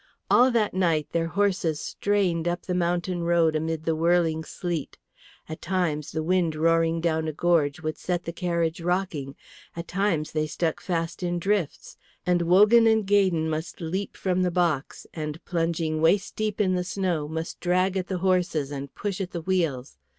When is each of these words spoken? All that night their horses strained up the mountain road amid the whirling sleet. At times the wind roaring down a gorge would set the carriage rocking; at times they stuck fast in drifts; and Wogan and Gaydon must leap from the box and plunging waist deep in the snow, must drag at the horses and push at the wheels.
All 0.31 0.49
that 0.49 0.73
night 0.73 1.09
their 1.11 1.27
horses 1.27 1.79
strained 1.79 2.47
up 2.47 2.63
the 2.63 2.73
mountain 2.73 3.21
road 3.21 3.55
amid 3.55 3.83
the 3.83 3.95
whirling 3.95 4.43
sleet. 4.43 4.97
At 5.47 5.61
times 5.61 6.11
the 6.11 6.23
wind 6.23 6.55
roaring 6.55 7.01
down 7.01 7.27
a 7.27 7.31
gorge 7.31 7.81
would 7.81 7.99
set 7.99 8.23
the 8.23 8.33
carriage 8.33 8.81
rocking; 8.81 9.35
at 9.75 9.87
times 9.87 10.31
they 10.31 10.47
stuck 10.47 10.81
fast 10.81 11.21
in 11.21 11.37
drifts; 11.37 11.97
and 12.25 12.41
Wogan 12.41 12.87
and 12.87 13.05
Gaydon 13.05 13.47
must 13.47 13.79
leap 13.79 14.17
from 14.17 14.41
the 14.41 14.49
box 14.49 15.05
and 15.13 15.37
plunging 15.45 16.01
waist 16.01 16.35
deep 16.35 16.59
in 16.59 16.73
the 16.73 16.83
snow, 16.83 17.27
must 17.27 17.59
drag 17.59 17.95
at 17.95 18.07
the 18.07 18.17
horses 18.25 18.71
and 18.71 18.91
push 18.95 19.21
at 19.21 19.29
the 19.29 19.41
wheels. 19.41 19.99